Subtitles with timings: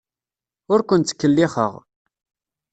[0.73, 1.73] Ur ken-ttkellixeɣ.